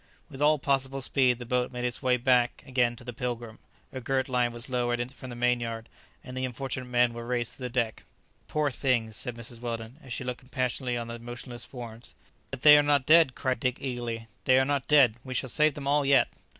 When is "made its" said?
1.71-2.01